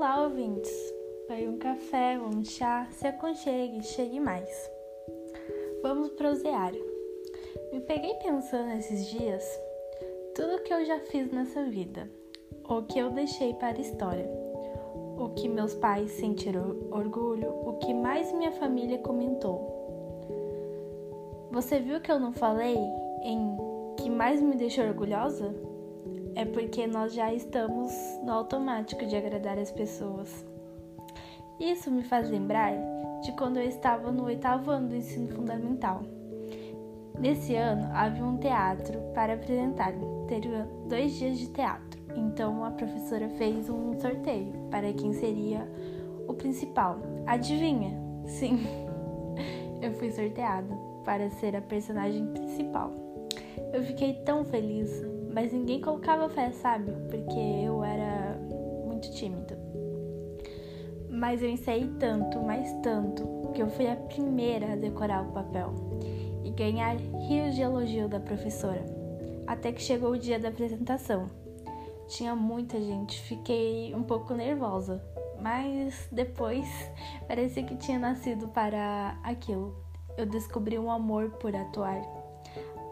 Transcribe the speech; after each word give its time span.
ouvintes. 0.00 0.72
Pegue 1.28 1.48
um 1.48 1.58
café, 1.58 2.18
um 2.18 2.44
chá, 2.44 2.88
se 2.90 3.06
aconchegue, 3.06 3.82
chegue 3.82 4.18
mais. 4.18 4.70
Vamos 5.82 6.10
prosear. 6.10 6.72
Me 7.72 7.80
peguei 7.80 8.14
pensando 8.14 8.72
esses 8.72 9.06
dias 9.06 9.44
tudo 10.34 10.62
que 10.62 10.72
eu 10.72 10.84
já 10.84 10.98
fiz 11.00 11.30
nessa 11.30 11.64
vida, 11.64 12.08
o 12.68 12.82
que 12.82 12.98
eu 12.98 13.10
deixei 13.10 13.52
para 13.54 13.76
a 13.76 13.80
história, 13.80 14.26
o 15.18 15.28
que 15.30 15.48
meus 15.48 15.74
pais 15.74 16.10
sentiram 16.12 16.76
orgulho, 16.90 17.50
o 17.50 17.74
que 17.74 17.92
mais 17.92 18.32
minha 18.32 18.52
família 18.52 18.98
comentou. 18.98 19.78
Você 21.50 21.78
viu 21.78 22.00
que 22.00 22.10
eu 22.10 22.18
não 22.18 22.32
falei 22.32 22.78
em 23.22 23.56
que 23.98 24.08
mais 24.08 24.40
me 24.40 24.56
deixou 24.56 24.84
orgulhosa? 24.84 25.54
É 26.34 26.44
porque 26.44 26.86
nós 26.86 27.12
já 27.12 27.32
estamos 27.32 27.92
no 28.24 28.32
automático 28.32 29.04
de 29.06 29.16
agradar 29.16 29.58
as 29.58 29.70
pessoas. 29.70 30.44
Isso 31.58 31.90
me 31.90 32.02
faz 32.02 32.30
lembrar 32.30 32.72
de 33.22 33.32
quando 33.32 33.58
eu 33.58 33.64
estava 33.64 34.10
no 34.10 34.24
oitavo 34.24 34.70
ano 34.70 34.88
do 34.88 34.96
ensino 34.96 35.28
fundamental. 35.28 36.02
Nesse 37.18 37.54
ano 37.54 37.88
havia 37.92 38.24
um 38.24 38.38
teatro 38.38 38.98
para 39.14 39.34
apresentar, 39.34 39.92
teria 40.26 40.66
dois 40.88 41.12
dias 41.18 41.38
de 41.38 41.48
teatro. 41.48 42.00
Então 42.16 42.64
a 42.64 42.70
professora 42.70 43.28
fez 43.30 43.68
um 43.68 43.98
sorteio 44.00 44.52
para 44.70 44.92
quem 44.92 45.12
seria 45.12 45.70
o 46.26 46.32
principal. 46.32 46.98
Adivinha? 47.26 47.94
Sim, 48.26 48.60
eu 49.82 49.92
fui 49.92 50.10
sorteada 50.10 50.74
para 51.04 51.28
ser 51.30 51.54
a 51.56 51.60
personagem 51.60 52.26
principal. 52.28 52.90
Eu 53.72 53.82
fiquei 53.82 54.14
tão 54.24 54.44
feliz, 54.44 54.90
mas 55.32 55.52
ninguém 55.52 55.80
colocava 55.80 56.28
fé, 56.28 56.50
sabe? 56.52 56.92
Porque 57.08 57.38
eu 57.38 57.82
era 57.84 58.36
muito 58.86 59.10
tímido. 59.12 59.54
Mas 61.08 61.42
eu 61.42 61.48
ensaiei 61.48 61.88
tanto, 61.98 62.40
mais 62.40 62.72
tanto, 62.82 63.50
que 63.54 63.62
eu 63.62 63.68
fui 63.68 63.86
a 63.86 63.96
primeira 63.96 64.72
a 64.72 64.76
decorar 64.76 65.22
o 65.22 65.32
papel 65.32 65.74
e 66.44 66.50
ganhar 66.50 66.96
rios 66.96 67.54
de 67.54 67.62
elogio 67.62 68.08
da 68.08 68.20
professora. 68.20 68.84
Até 69.46 69.72
que 69.72 69.82
chegou 69.82 70.12
o 70.12 70.18
dia 70.18 70.38
da 70.38 70.48
apresentação. 70.48 71.26
Tinha 72.08 72.34
muita 72.34 72.80
gente, 72.80 73.20
fiquei 73.22 73.94
um 73.94 74.02
pouco 74.02 74.34
nervosa, 74.34 75.02
mas 75.40 76.08
depois 76.10 76.66
parecia 77.26 77.62
que 77.62 77.76
tinha 77.76 77.98
nascido 77.98 78.48
para 78.48 79.18
aquilo. 79.22 79.76
Eu 80.16 80.26
descobri 80.26 80.78
um 80.78 80.90
amor 80.90 81.30
por 81.32 81.54
atuar 81.54 82.19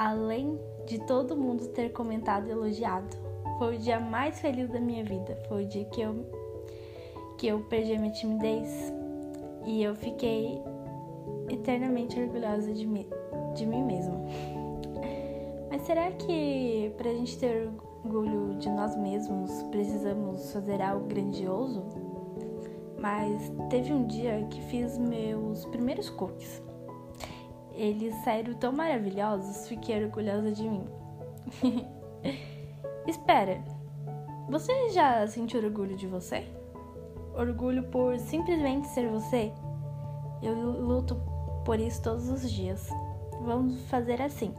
além 0.00 0.58
de 0.86 0.98
todo 1.00 1.36
mundo 1.36 1.68
ter 1.68 1.92
comentado 1.92 2.48
e 2.48 2.50
elogiado. 2.50 3.14
Foi 3.58 3.76
o 3.76 3.78
dia 3.78 4.00
mais 4.00 4.40
feliz 4.40 4.70
da 4.70 4.80
minha 4.80 5.04
vida. 5.04 5.36
Foi 5.46 5.64
o 5.64 5.68
dia 5.68 5.84
que 5.84 6.00
eu 6.00 6.24
que 7.36 7.46
eu 7.46 7.60
perdi 7.64 7.94
a 7.94 7.98
minha 7.98 8.12
timidez 8.12 8.92
e 9.66 9.82
eu 9.82 9.94
fiquei 9.94 10.58
eternamente 11.50 12.18
orgulhosa 12.18 12.72
de 12.72 12.86
mim, 12.86 13.06
de 13.54 13.66
mim 13.66 13.82
mesma. 13.82 14.18
Mas 15.70 15.82
será 15.82 16.10
que 16.12 16.92
para 16.96 17.10
a 17.10 17.14
gente 17.14 17.38
ter 17.38 17.70
orgulho 18.02 18.56
de 18.58 18.70
nós 18.70 18.96
mesmos 18.96 19.50
precisamos 19.64 20.50
fazer 20.50 20.80
algo 20.80 21.06
grandioso? 21.06 21.84
Mas 22.98 23.52
teve 23.68 23.92
um 23.92 24.06
dia 24.06 24.46
que 24.50 24.62
fiz 24.62 24.96
meus 24.96 25.66
primeiros 25.66 26.08
cookies. 26.08 26.69
Eles 27.74 28.14
saíram 28.24 28.54
tão 28.54 28.72
maravilhosos, 28.72 29.68
fiquei 29.68 30.04
orgulhosa 30.04 30.52
de 30.52 30.68
mim. 30.68 30.86
Espera, 33.06 33.62
você 34.48 34.90
já 34.90 35.26
sentiu 35.26 35.62
orgulho 35.62 35.96
de 35.96 36.06
você? 36.06 36.46
Orgulho 37.34 37.84
por 37.84 38.18
simplesmente 38.18 38.88
ser 38.88 39.08
você? 39.08 39.52
Eu 40.42 40.54
luto 40.54 41.16
por 41.64 41.78
isso 41.78 42.02
todos 42.02 42.28
os 42.28 42.50
dias. 42.50 42.88
Vamos 43.42 43.80
fazer 43.88 44.20
assim. 44.20 44.52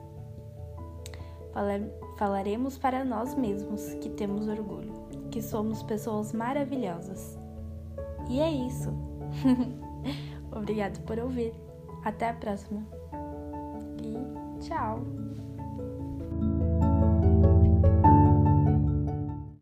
Falaremos 2.18 2.78
para 2.78 3.04
nós 3.04 3.36
mesmos 3.36 3.94
que 3.96 4.10
temos 4.10 4.48
orgulho, 4.48 4.94
que 5.30 5.42
somos 5.42 5.84
pessoas 5.84 6.32
maravilhosas. 6.34 7.38
E 8.30 8.40
é 8.40 8.50
isso. 8.50 8.90
Obrigado 10.56 11.02
por 11.02 11.20
ouvir. 11.20 11.54
Até 12.04 12.30
a 12.30 12.34
próxima. 12.34 13.01
E 14.04 14.60
tchau. 14.60 15.06